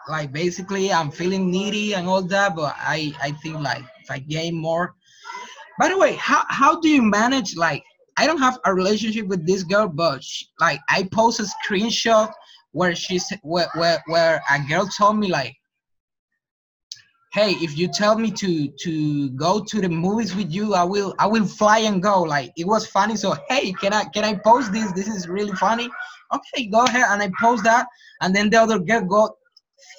[0.08, 4.18] like basically I'm feeling needy and all that, but I I think like if I
[4.18, 4.94] gain more.
[5.80, 7.82] By the way, how how do you manage like
[8.16, 12.32] I don't have a relationship with this girl, but she, like I post a screenshot
[12.72, 15.54] where she's where, where where a girl told me like
[17.32, 21.14] hey if you tell me to to go to the movies with you i will
[21.18, 22.22] i will fly and go.
[22.22, 23.16] Like it was funny.
[23.16, 24.92] So hey can i can i post this?
[24.92, 25.88] This is really funny.
[26.32, 27.06] Okay go ahead.
[27.08, 27.86] And i post that.
[28.20, 29.30] And then the other girl got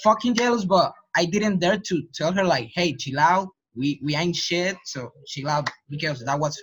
[0.04, 4.16] fucking jealous but i didn't dare to tell her like hey chill out we we
[4.16, 6.62] ain't shit so chill out because that was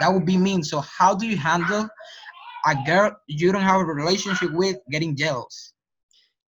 [0.00, 1.88] that would be mean so how do you handle
[2.66, 5.72] a girl you don't have a relationship with getting jealous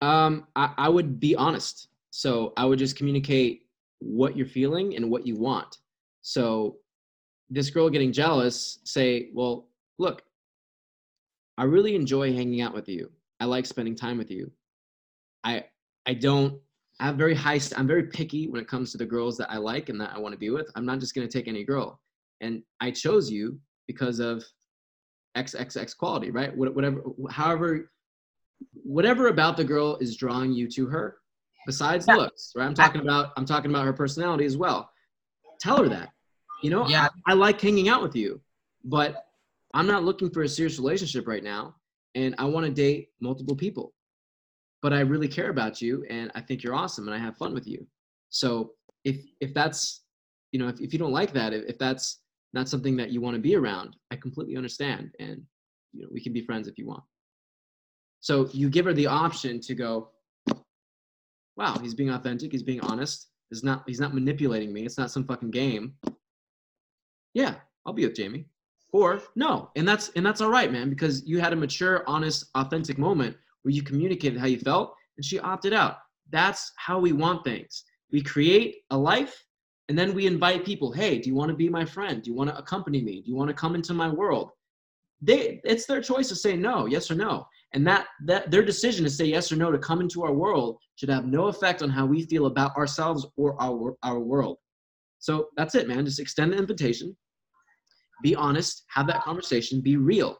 [0.02, 1.88] Um, I, I would be honest.
[2.10, 3.66] So I would just communicate
[4.00, 5.78] what you're feeling and what you want.
[6.22, 6.78] So
[7.50, 10.22] this girl getting jealous, say, well, look,
[11.58, 13.10] I really enjoy hanging out with you.
[13.40, 14.52] I like spending time with you.
[15.44, 15.64] I
[16.06, 16.60] I don't
[17.00, 19.56] I have very high I'm very picky when it comes to the girls that I
[19.58, 20.70] like and that I want to be with.
[20.76, 22.00] I'm not just going to take any girl.
[22.40, 24.44] And I chose you because of
[25.36, 26.56] XXX quality, right?
[26.56, 27.90] Whatever however
[28.72, 31.18] whatever about the girl is drawing you to her
[31.66, 32.16] besides Yeah.
[32.16, 34.90] looks right i'm talking about i'm talking about her personality as well
[35.60, 36.10] tell her that
[36.62, 37.08] you know Yeah.
[37.26, 38.40] I, I like hanging out with you
[38.84, 39.26] but
[39.74, 41.74] i'm not looking for a serious relationship right now
[42.14, 43.92] and i want to date multiple people
[44.84, 47.52] but i really care about you and i think you're awesome and i have fun
[47.52, 47.84] with you
[48.30, 48.72] so
[49.04, 50.04] if if that's
[50.52, 52.20] you know if, if you don't like that if, if that's
[52.52, 55.42] not something that you want to be around i completely understand and
[55.92, 57.02] you know we can be friends if you want
[58.24, 60.08] so you give her the option to go,
[61.58, 63.28] wow, he's being authentic, he's being honest.
[63.50, 64.86] He's not he's not manipulating me.
[64.86, 65.92] It's not some fucking game.
[67.34, 68.46] Yeah, I'll be with Jamie.
[68.92, 69.70] Or no.
[69.76, 73.36] And that's and that's all right, man, because you had a mature, honest, authentic moment
[73.64, 75.96] where you communicated how you felt and she opted out.
[76.30, 77.84] That's how we want things.
[78.12, 79.44] We create a life
[79.88, 82.22] and then we invite people, hey, do you want to be my friend?
[82.22, 83.20] Do you want to accompany me?
[83.20, 84.50] Do you want to come into my world?
[85.20, 89.04] They it's their choice to say no, yes or no and that that their decision
[89.04, 91.90] to say yes or no to come into our world should have no effect on
[91.90, 94.56] how we feel about ourselves or our our world
[95.18, 97.14] so that's it man just extend the invitation
[98.22, 100.38] be honest have that conversation be real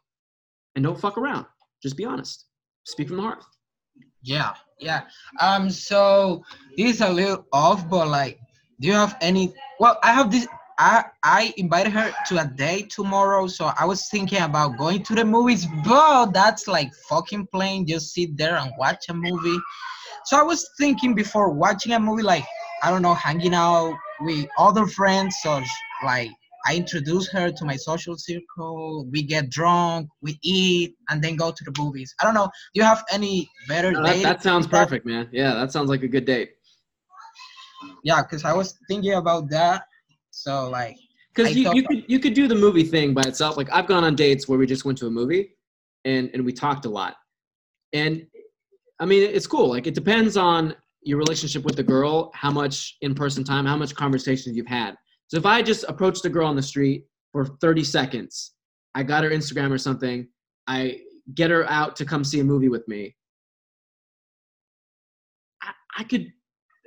[0.77, 1.45] and don't fuck around
[1.83, 2.47] just be honest
[2.85, 3.45] speak from the heart
[4.23, 5.03] Yeah, yeah.
[5.41, 6.43] Um, so
[6.77, 8.39] this is a little off, but like,
[8.81, 9.53] do you have any?
[9.79, 10.47] Well, I have this.
[10.79, 15.15] I I invited her to a date tomorrow, so I was thinking about going to
[15.15, 17.87] the movies, but that's like fucking plain.
[17.87, 19.59] Just sit there and watch a movie.
[20.25, 22.45] So I was thinking before watching a movie, like
[22.83, 25.37] I don't know, hanging out with other friends.
[25.45, 25.63] or
[26.05, 26.31] like
[26.67, 29.07] I introduce her to my social circle.
[29.11, 32.15] We get drunk, we eat, and then go to the movies.
[32.21, 32.47] I don't know.
[32.47, 34.23] Do you have any better No, that, date?
[34.23, 35.29] that sounds perfect, man.
[35.31, 36.53] Yeah, that sounds like a good date.
[38.03, 39.85] Yeah, because I was thinking about that.
[40.31, 40.97] So like,
[41.35, 43.57] Because you, you could you could do the movie thing by itself.
[43.57, 45.57] Like I've gone on dates where we just went to a movie,
[46.05, 47.17] and and we talked a lot,
[47.93, 48.27] and
[49.01, 49.69] I mean it's cool.
[49.69, 53.77] Like it depends on your relationship with the girl, how much in person time, how
[53.77, 54.97] much conversations you've had.
[55.35, 58.53] So if I just approached a girl on the street for 30 seconds,
[58.95, 60.29] I got her Instagram or something,
[60.69, 61.01] I
[61.35, 63.17] get her out to come see a movie with me.
[65.61, 66.33] I, I could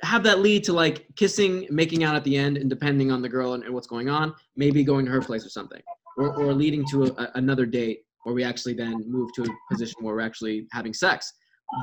[0.01, 3.27] have that lead to like kissing, making out at the end, and depending on the
[3.27, 5.81] girl and, and what's going on, maybe going to her place or something,
[6.17, 9.47] or, or leading to a, a- another date where we actually then move to a
[9.69, 11.33] position where we're actually having sex.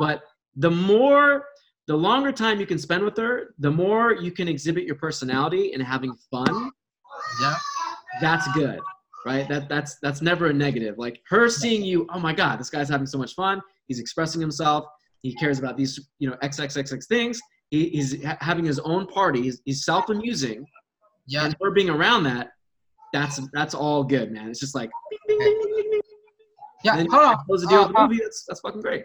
[0.00, 0.22] But
[0.56, 1.44] the more,
[1.86, 5.72] the longer time you can spend with her, the more you can exhibit your personality
[5.74, 6.70] and having fun.
[7.40, 7.56] yeah,
[8.20, 8.80] That's good,
[9.26, 9.46] right?
[9.48, 10.96] That that's that's never a negative.
[10.98, 13.60] Like her seeing you, oh my god, this guy's having so much fun.
[13.86, 14.86] He's expressing himself.
[15.22, 17.40] He cares about these, you know, XXXX things.
[17.70, 19.42] He, he's ha- having his own party.
[19.42, 20.66] He's, he's self-amusing,
[21.26, 21.44] yeah.
[21.46, 22.50] and her being around that,
[23.12, 24.48] that's that's all good, man.
[24.50, 24.90] It's just like,
[26.84, 27.36] Yeah, hold on.
[27.46, 28.20] close the deal Uh, with the uh, movie.
[28.22, 29.04] That's that's fucking great.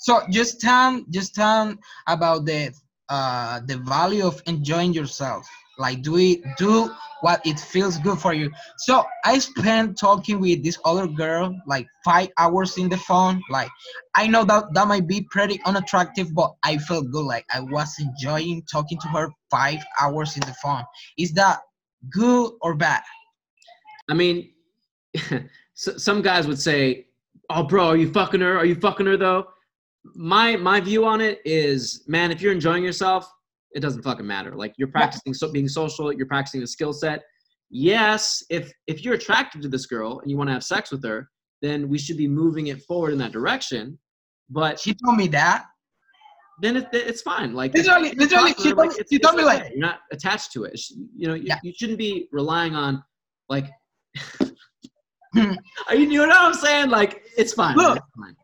[0.00, 1.76] So just tell just tell
[2.08, 2.72] about the
[3.10, 5.46] uh the value of enjoying yourself.
[5.78, 8.50] Like do it do what it feels good for you.
[8.78, 13.42] So I spent talking with this other girl like five hours in the phone.
[13.50, 13.68] Like
[14.14, 17.26] I know that that might be pretty unattractive, but I felt good.
[17.26, 20.84] Like I was enjoying talking to her five hours in the phone.
[21.18, 21.60] Is that
[22.10, 23.02] good or bad?
[24.08, 24.50] I mean,
[25.74, 27.06] some guys would say,
[27.50, 28.56] "Oh, bro, are you fucking her?
[28.56, 29.48] Are you fucking her though?"
[30.14, 33.30] My my view on it is, man, if you're enjoying yourself,
[33.74, 34.54] it doesn't fucking matter.
[34.54, 37.22] Like you're practicing so being social, you're practicing a skill set.
[37.70, 41.04] Yes, if if you're attracted to this girl and you want to have sex with
[41.04, 41.28] her,
[41.62, 43.98] then we should be moving it forward in that direction.
[44.48, 45.66] But She told me that.
[46.62, 47.54] then it, it's fine.
[47.54, 49.70] Like Literally, literally, she told, like, she told me like okay.
[49.72, 50.80] you're not attached to it.
[51.16, 51.58] You know, you, Yeah.
[51.62, 53.02] you shouldn't be relying on
[53.48, 53.66] like.
[55.88, 56.90] Are you, you know what I'm saying?
[56.90, 57.76] Like it's fine.
[57.76, 57.98] Look.
[57.98, 58.34] it's fine.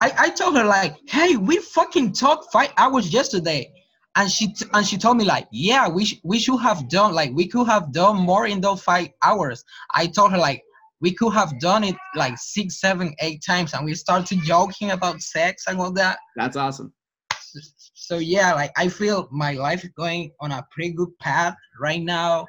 [0.00, 3.72] I, I told her like, hey, we fucking talked five hours yesterday,
[4.16, 7.14] and she t- and she told me like, yeah, we sh- we should have done
[7.14, 9.64] like we could have done more in those five hours.
[9.94, 10.62] I told her like
[11.00, 15.20] we could have done it like six, seven, eight times, and we started joking about
[15.20, 16.18] sex and all that.
[16.36, 16.92] That's awesome.
[17.94, 22.02] So yeah, like I feel my life is going on a pretty good path right
[22.02, 22.46] now,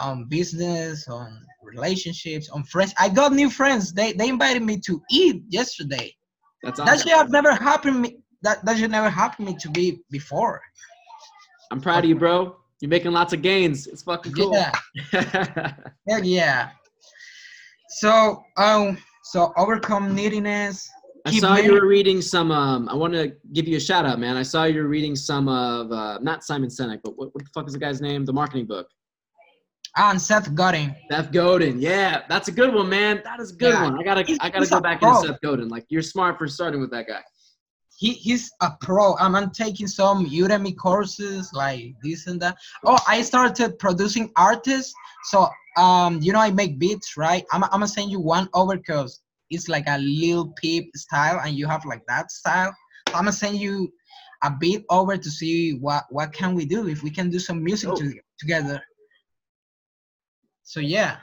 [0.00, 2.94] on business, on relationships, on friends.
[2.98, 3.92] I got new friends.
[3.92, 6.14] They they invited me to eat yesterday.
[6.62, 7.08] That's That awesome.
[7.08, 8.18] should have never happened me.
[8.42, 10.60] That that should never happen me to be before.
[11.70, 12.56] I'm proud of you, bro.
[12.80, 13.86] You're making lots of gains.
[13.86, 14.52] It's fucking cool.
[14.52, 14.72] Yeah,
[16.08, 16.70] heck yeah.
[17.88, 20.88] So um, so overcome neediness.
[21.26, 22.50] I keep saw you were reading some.
[22.52, 24.36] Um, I want to give you a shout out, man.
[24.36, 27.50] I saw you were reading some of uh, not Simon Sinek, but what, what the
[27.52, 28.24] fuck is the guy's name?
[28.24, 28.86] The marketing book.
[29.96, 30.94] And Seth Godin.
[31.10, 31.80] Seth Godin.
[31.80, 33.20] Yeah, that's a good one, man.
[33.24, 33.82] That is a good Yeah.
[33.84, 33.98] one.
[33.98, 35.10] I gotta, He's- I gotta go back pro.
[35.16, 35.68] into Seth Godin.
[35.68, 37.22] Like, you're smart for starting with that guy.
[37.96, 39.16] He he's a pro.
[39.16, 42.56] I'm, I'm taking some Udemy courses like this and that.
[42.84, 44.94] Oh, I started producing artists.
[45.24, 47.44] So um, you know, I make beats, right?
[47.50, 49.20] I'm I'm gonna send you one over because
[49.50, 52.72] it's like a Lil Peep style, and you have like that style.
[53.08, 53.92] So I'm gonna send you
[54.44, 57.64] a beat over to see what what can we do if we can do some
[57.64, 57.96] music Oh.
[57.96, 58.80] to, together.
[60.68, 61.16] So yeah,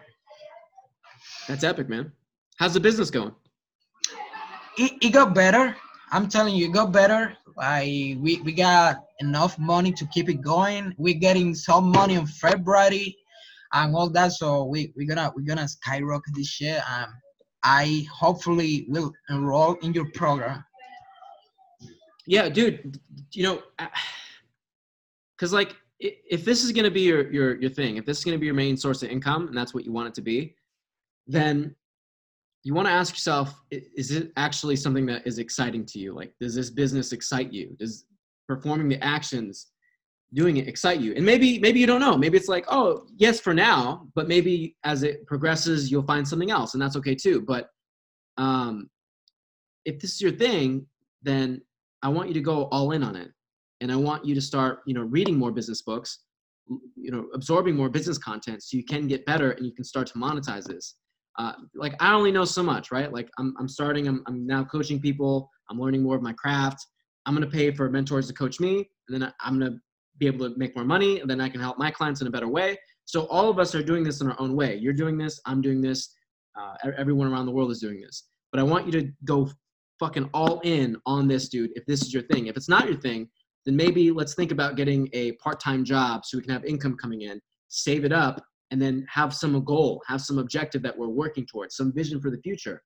[1.47, 2.12] That's epic, man.
[2.58, 3.31] How's the business going?
[4.79, 5.75] it, it got better.
[6.12, 7.38] I'm telling you, it got better.
[7.55, 10.95] Like we, we got enough money to keep it going.
[10.97, 13.15] We're getting some money in February
[13.71, 14.31] and all that.
[14.31, 16.81] So we, we're gonna we're gonna skyrocket this shit.
[16.89, 17.10] Um
[17.62, 20.65] I hopefully will enroll in your program.
[22.25, 22.99] Yeah, dude.
[23.34, 23.63] You know,
[25.38, 28.23] because like, i- if this is gonna be your your your thing, if this is
[28.23, 30.55] gonna be your main source of income, and that's what you want it to be,
[31.27, 31.75] then
[32.63, 36.13] you want to ask yourself: Is it actually something that is exciting to you?
[36.13, 37.75] Like, does this business excite you?
[37.79, 38.05] Does
[38.47, 39.67] performing the actions,
[40.34, 41.13] doing it, excite you?
[41.15, 42.17] And maybe maybe you don't know.
[42.17, 46.51] Maybe it's like, oh, yes, for now, but maybe as it progresses, you'll find something
[46.51, 47.41] else, and that's okay too.
[47.41, 47.69] But
[48.38, 48.89] um,
[49.86, 50.88] if this is your thing,
[51.21, 51.62] then
[52.01, 53.31] I want you to go all in on it.
[53.81, 56.19] And I want you to start, you know, reading more business books,
[56.95, 60.07] you know absorbing more business content so you can get better and you can start
[60.07, 60.95] to monetize this.
[61.38, 63.11] Uh, like i only know so much right?
[63.11, 66.85] Like i'm, I'm starting I'm, I'm now coaching people i'm learning more of my craft.
[67.25, 69.77] I'm going to pay for mentors to coach me and then i'm going to
[70.17, 72.31] be able to make more money and then i can help my clients in a
[72.31, 72.77] better way.
[73.05, 74.75] So all of us are doing this in our own way.
[74.75, 76.15] You're doing this i'm doing this
[76.59, 78.23] uh, everyone around the world is doing this.
[78.51, 79.49] But i want you to go
[79.99, 82.47] fucking all in on this dude if this is your thing.
[82.47, 83.29] If it's not your thing
[83.65, 87.21] then maybe let's think about getting a part-time job so we can have income coming
[87.21, 91.45] in save it up and then have some goal have some objective that we're working
[91.45, 92.82] towards some vision for the future.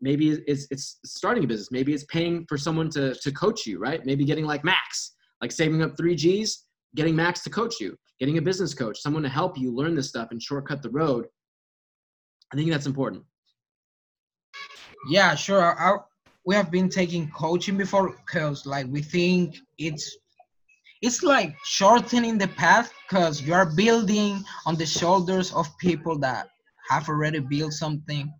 [0.00, 1.70] Maybe it's it's starting a business.
[1.70, 4.04] Maybe it's paying for someone to to coach you right?
[4.04, 8.38] Maybe getting like max like saving up 3 g's getting max to coach you getting
[8.38, 11.26] a business coach someone to help you learn this stuff and shortcut the road.
[12.52, 13.24] I think that's important.
[15.08, 15.62] Yeah, sure.
[15.62, 15.96] I,
[16.46, 20.16] we have been taking coaching before because like we think it's
[21.02, 26.48] it's like shortening the path because you are building on the shoulders of people that
[26.88, 28.32] have already built something.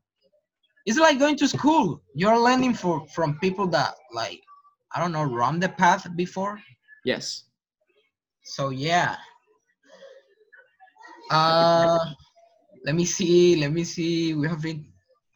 [0.87, 2.01] It's like going to school.
[2.15, 4.41] You're learning for from people that like
[4.95, 6.61] I don't know run the path before.
[7.05, 7.45] yes
[8.45, 9.17] So yeah.
[11.29, 11.99] Uh,
[12.85, 13.57] let me see.
[13.57, 14.33] Let me see.
[14.33, 14.87] We have been.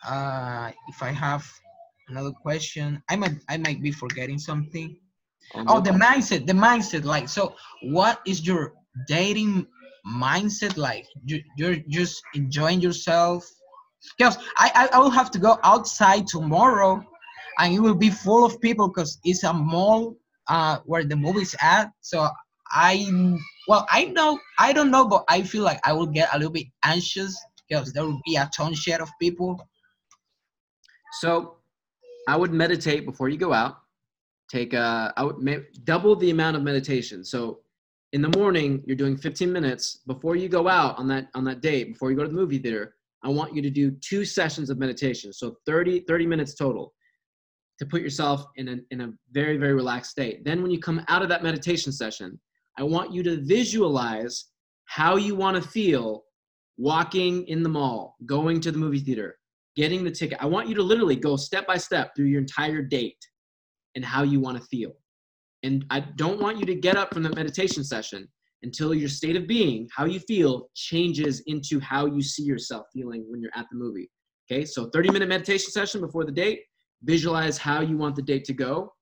[0.07, 1.45] Uh, if I have
[2.11, 4.96] another question, I might I might be forgetting something.
[5.68, 6.46] Oh, the mindset.
[6.46, 7.05] The mindset.
[7.05, 8.75] Like, so what is your
[9.09, 9.66] dating
[10.07, 11.07] mindset like?
[11.25, 13.49] You, you're just enjoying yourself.
[14.16, 17.05] Because I, I I will have to go outside tomorrow,
[17.59, 20.16] and it will be full of people because it's a mall
[20.49, 21.92] uh where the movie's at.
[22.01, 22.29] So
[22.73, 23.07] I
[23.68, 26.53] well I know I don't know, but I feel like I will get a little
[26.53, 27.37] bit anxious
[27.68, 29.61] because there will be a ton share of people.
[31.20, 31.60] So
[32.31, 33.79] I would meditate before you go out.
[34.49, 37.25] Take uh, I would ma- double the amount of meditation.
[37.25, 37.59] So
[38.12, 41.61] in the morning, you're doing 15 minutes before you go out on that on that
[41.61, 44.71] day, Before you go to the movie theater, I want you to do two sessions
[44.71, 45.33] of meditation.
[45.33, 46.95] So 30 30 minutes total
[47.81, 50.45] to put yourself in a in a very very relaxed state.
[50.45, 52.38] Then when you come out of that meditation session,
[52.79, 54.45] I want you to visualize
[54.85, 56.23] how you want to feel
[56.77, 59.39] walking in the mall, going to the movie theater,
[59.77, 60.39] getting the ticket.
[60.41, 63.19] I want you to literally go step by step through your entire date
[63.95, 64.93] and how you want to feel.
[65.63, 68.29] And I don't want you to get up from the meditation session
[68.63, 73.25] until your state of being, how you feel, changes into how you see yourself feeling
[73.29, 74.11] when you're at the movie.
[74.51, 76.63] Okay, so 30 minute meditation session before the date,
[77.03, 78.93] visualize how you want the date to go.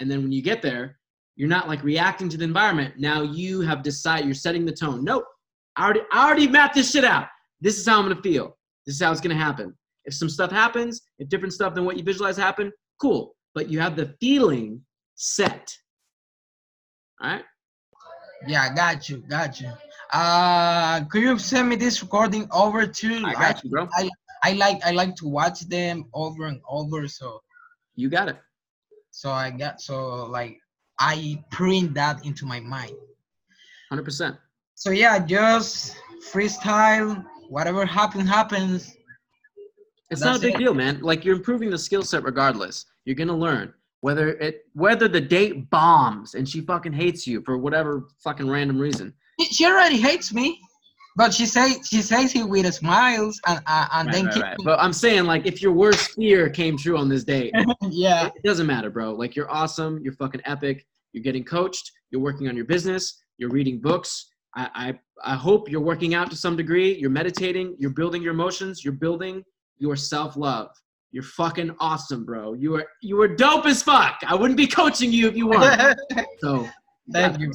[0.00, 0.98] And then when you get there,
[1.36, 2.94] you're not like reacting to the environment.
[2.98, 5.02] Now you have decided, you're setting the tone.
[5.02, 5.24] Nope,
[5.76, 7.26] I already, I already mapped this shit out.
[7.60, 8.56] This is how I'm gonna feel.
[8.86, 9.74] This is how it's gonna happen.
[10.04, 13.34] If some stuff happens, if different stuff than what you visualize happen, cool.
[13.54, 14.82] But you have the feeling
[15.14, 15.72] set.
[17.20, 17.44] All right.
[18.48, 19.70] Yeah, got you, got you.
[20.12, 23.22] Uh, could you send me this recording over to?
[23.24, 23.88] I got you, bro.
[23.94, 24.10] I,
[24.42, 27.06] I like I like to watch them over and over.
[27.06, 27.40] So
[27.94, 28.36] You got it.
[29.10, 30.58] so I got so like
[30.98, 32.96] I print that into my mind.
[33.92, 34.36] 100%.
[34.74, 35.96] So yeah, just
[36.32, 37.24] freestyle.
[37.48, 38.96] Whatever happens, happens.
[40.12, 40.58] It's not a big it.
[40.58, 41.00] deal, man.
[41.00, 42.86] Like you're improving the skill set regardless.
[43.04, 47.56] You're gonna learn whether it whether the date bombs and she fucking hates you for
[47.56, 49.14] whatever fucking random reason.
[49.40, 50.60] She- already hates me,
[51.16, 54.42] but she say she says he with a smiles and uh, and Right, then right,
[54.42, 54.56] right.
[54.64, 57.52] But I'm saying like if your worst fear came true on this date,
[57.90, 58.26] yeah.
[58.26, 59.12] it doesn't matter, bro.
[59.12, 59.98] Like you're awesome.
[60.02, 60.86] You're fucking epic.
[61.12, 61.90] You're getting coached.
[62.10, 63.22] You're working on your business.
[63.38, 64.28] You're reading books.
[64.54, 64.68] I,
[65.24, 66.94] I, I hope you're working out to some degree.
[66.98, 67.76] You're meditating.
[67.78, 68.84] You're building your emotions.
[68.84, 69.42] You're building
[69.78, 70.70] your self love.
[71.10, 72.54] You're fucking awesome, bro.
[72.54, 74.20] You are you are dope as fuck.
[74.26, 75.98] I wouldn't be coaching you if you weren't.
[76.40, 76.68] So
[77.12, 77.52] Thank you.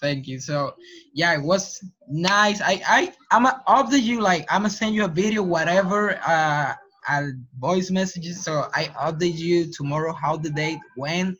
[0.00, 0.40] Thank you.
[0.40, 0.74] So
[1.12, 2.60] yeah, it was nice.
[2.60, 6.18] I I I'm gonna update you like I'm gonna send you a video, whatever.
[6.26, 6.74] Uh,
[7.08, 7.22] uh
[7.58, 8.42] voice messages.
[8.42, 11.36] So I update you tomorrow how the date went,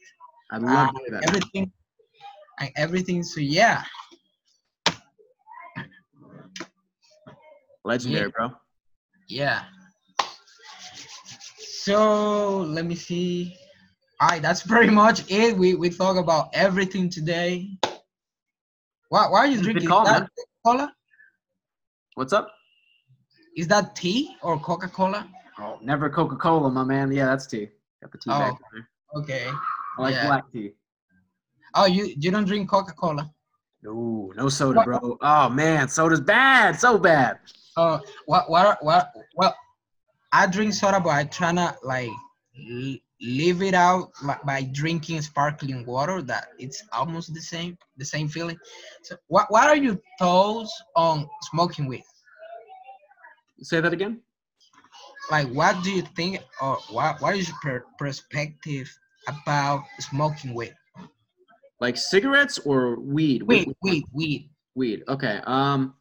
[0.52, 1.24] I'd love uh, that.
[1.24, 1.72] everything,
[2.58, 3.22] and everything.
[3.22, 3.82] So yeah,
[7.84, 8.50] Legendary, bro.
[9.30, 9.64] Yeah.
[11.58, 13.56] So let me see.
[14.20, 15.56] All right, that's pretty much it.
[15.56, 17.70] We we talk about everything today.
[19.08, 20.28] Why why are you drinking call, that.
[20.64, 20.92] Coca-Cola?
[22.14, 22.50] What's up?
[23.56, 25.26] Is that tea or Coca-Cola?
[25.58, 27.10] Oh, never Coca Cola, my man.
[27.12, 27.68] Yeah, that's tea.
[28.02, 28.58] Got the tea back Oh.
[28.72, 28.88] there.
[29.16, 29.50] Okay.
[29.98, 30.26] I like yeah.
[30.26, 30.72] black tea.
[31.74, 33.30] Oh, you you don't drink Coca-Cola?
[33.82, 35.18] No, no soda, bro.
[35.20, 37.38] Oh man, soda's bad, so bad.
[37.80, 39.54] Oh, what what what what?
[40.32, 42.10] I drink soda, but I try not like
[43.22, 44.10] leave it out
[44.44, 48.56] by drinking sparkling water that it's almost the same the same feeling
[49.02, 52.02] so what, what are your thoughts on smoking weed
[53.62, 54.20] Say that again.
[55.30, 58.90] like what do you think or what, what is your per- perspective
[59.28, 60.74] about smoking weed
[61.78, 63.42] Like cigarettes or weed?
[63.42, 65.02] weed weed weed Weed.
[65.08, 65.40] Okay.
[65.44, 65.94] Um,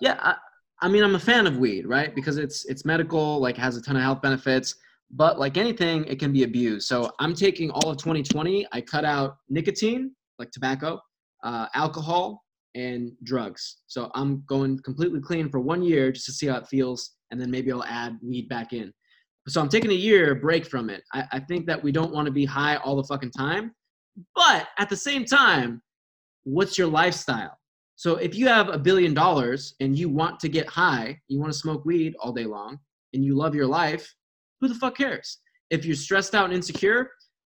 [0.00, 0.16] yeah.
[0.20, 0.36] I,
[0.84, 2.14] I mean, I'm a fan of weed, right?
[2.14, 4.74] Because it's it's medical, like has a ton of health benefits.
[5.10, 6.88] But like anything, it can be abused.
[6.88, 8.66] So I'm taking all of 2020.
[8.70, 11.00] I cut out nicotine, like tobacco,
[11.42, 13.78] uh, alcohol, and drugs.
[13.86, 17.40] So I'm going completely clean for one year just to see how it feels, and
[17.40, 18.92] then maybe I'll add weed back in.
[19.48, 21.02] So I'm taking a year break from it.
[21.14, 23.72] I, I think that we don't want to be high all the fucking time,
[24.34, 25.80] but at the same time,
[26.42, 27.56] what's your lifestyle?
[27.96, 31.52] So if you have a billion dollars and you want to get high, you want
[31.52, 32.78] to smoke weed all day long,
[33.12, 34.12] and you love your life,
[34.60, 35.38] who the fuck cares?
[35.70, 37.10] If you're stressed out and insecure,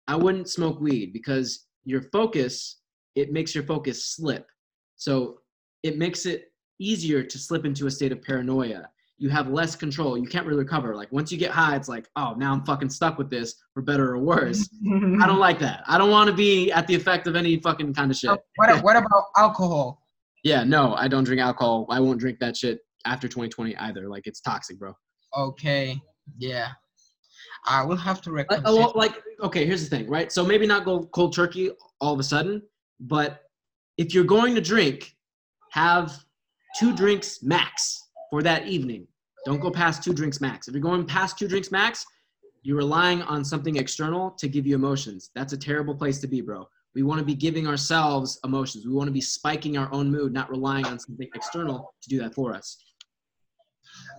[0.08, 2.80] I wouldn't smoke weed because your focus,
[3.14, 4.46] it makes your focus slip.
[4.96, 5.38] So
[5.82, 8.88] it makes it easier to slip into a state of paranoia.
[9.18, 10.18] You have less control.
[10.18, 10.96] You can't really recover.
[10.96, 13.82] Like once you get high, it's like, oh, now I'm fucking stuck with this for
[13.82, 14.68] better or worse.
[15.20, 15.84] I don't like that.
[15.86, 18.30] I don't want to be at the effect of any fucking kind of shit.
[18.56, 20.01] What, what about alcohol
[20.42, 21.86] Yeah, no, I don't drink alcohol.
[21.88, 24.08] I won't drink that shit after 2020 either.
[24.08, 24.94] Like it's toxic, bro.
[25.36, 26.00] okay
[26.38, 26.68] yeah
[27.66, 30.32] i will have to Like, oh, like, okay, here's the thing, right?
[30.32, 31.70] So maybe not go cold turkey
[32.00, 32.62] all of a sudden,
[33.00, 33.42] but
[33.98, 35.14] if you're going to drink,
[35.70, 36.24] have
[36.78, 39.06] two drinks max for that evening.
[39.44, 40.68] Don't go past two drinks max.
[40.68, 42.04] If you're going past two drinks max,
[42.62, 45.30] you're relying on something external to give you emotions.
[45.34, 46.66] That's a terrible place to be, bro.
[46.94, 48.86] We want to be giving ourselves emotions.
[48.86, 52.18] We want to be spiking our own mood, not relying on something external to do
[52.20, 52.76] that for us.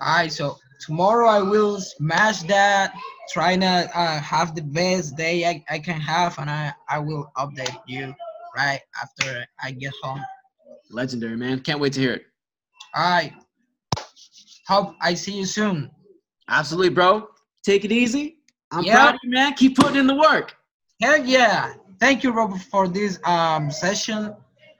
[0.01, 2.93] All right, so tomorrow I will smash that,
[3.31, 7.31] trying to uh, have the best day I, I can have, and I, I will
[7.37, 8.13] update you
[8.55, 10.21] right after I get home.
[10.89, 11.59] Legendary, man.
[11.59, 12.25] Can't wait to hear it.
[12.95, 13.33] All right,
[14.67, 15.89] hope I see you soon.
[16.49, 17.27] Absolutely, bro.
[17.63, 18.37] Take it easy.
[18.71, 18.97] I'm Yeah.
[18.97, 19.53] proud of you, man.
[19.53, 20.55] Keep putting in the work.
[21.01, 21.73] Hell yeah!
[22.03, 24.35] Thank you, Robert, for this um session.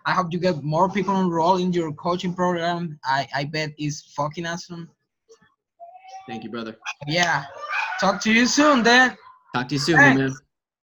[0.05, 2.99] I hope you get more people enrolled in your coaching program.
[3.05, 4.89] I, I bet it's fucking awesome.
[6.27, 6.75] Thank you, brother.
[7.07, 7.45] Yeah.
[8.01, 9.15] Talk to you soon then.
[9.55, 10.19] Talk to you soon, Thanks.
[10.19, 10.35] man.